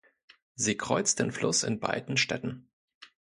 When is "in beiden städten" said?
1.61-2.71